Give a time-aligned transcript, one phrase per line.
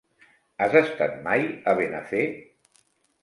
[0.63, 2.23] Has estat mai a Benafer?